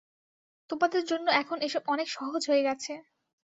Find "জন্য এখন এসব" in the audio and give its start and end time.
1.05-1.81